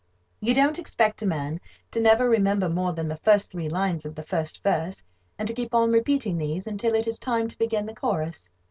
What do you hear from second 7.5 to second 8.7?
begin the chorus.